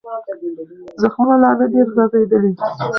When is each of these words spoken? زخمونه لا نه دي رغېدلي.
زخمونه 1.01 1.35
لا 1.41 1.51
نه 1.59 1.65
دي 1.71 1.79
رغېدلي. 1.99 2.51